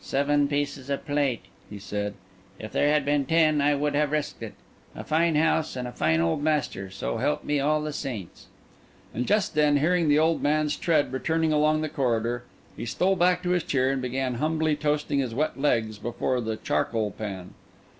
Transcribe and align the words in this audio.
"Seven 0.00 0.48
pieces 0.48 0.90
of 0.90 1.06
plate," 1.06 1.42
he 1.70 1.78
said. 1.78 2.14
"If 2.58 2.72
there 2.72 2.92
had 2.92 3.04
been 3.04 3.24
ten, 3.24 3.60
I 3.60 3.76
would 3.76 3.94
have 3.94 4.10
risked 4.10 4.42
it. 4.42 4.54
A 4.96 5.04
fine 5.04 5.36
house, 5.36 5.76
and 5.76 5.86
a 5.86 5.92
fine 5.92 6.20
old 6.20 6.42
master, 6.42 6.90
so 6.90 7.18
help 7.18 7.44
me 7.44 7.60
all 7.60 7.80
the 7.80 7.92
saints!" 7.92 8.48
And 9.14 9.28
just 9.28 9.54
then, 9.54 9.76
hearing 9.76 10.08
the 10.08 10.18
old 10.18 10.42
man's 10.42 10.74
tread 10.76 11.12
returning 11.12 11.52
along 11.52 11.82
the 11.82 11.88
corridor, 11.88 12.42
he 12.76 12.84
stole 12.84 13.14
back 13.14 13.44
to 13.44 13.50
his 13.50 13.62
chair, 13.62 13.92
and 13.92 14.02
began 14.02 14.34
humbly 14.42 14.74
toasting 14.74 15.20
his 15.20 15.36
wet 15.36 15.56
legs 15.56 15.98
before 15.98 16.40
the 16.40 16.56
charcoal 16.56 17.12
pan. 17.12 17.54